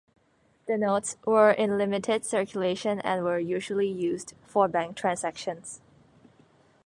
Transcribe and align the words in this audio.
The 0.65 0.79
notes 0.79 1.15
were 1.27 1.51
in 1.51 1.77
limited 1.77 2.25
circulation 2.25 3.01
and 3.01 3.23
were 3.23 3.37
usually 3.37 3.87
used 3.87 4.33
for 4.47 4.67
bank 4.67 4.97
transactions. 4.97 5.79